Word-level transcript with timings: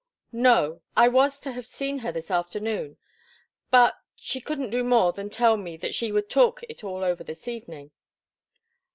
"No. 0.33 0.81
I 0.97 1.07
was 1.07 1.39
to 1.41 1.51
have 1.51 1.67
seen 1.67 1.99
her 1.99 2.11
this 2.11 2.31
afternoon, 2.31 2.97
but 3.69 3.93
she 4.15 4.41
couldn't 4.41 4.71
do 4.71 4.83
more 4.83 5.13
than 5.13 5.29
tell 5.29 5.57
me 5.57 5.77
that 5.77 5.93
she 5.93 6.11
would 6.11 6.27
talk 6.27 6.61
it 6.67 6.83
all 6.83 7.03
over 7.03 7.23
this 7.23 7.47
evening." 7.47 7.91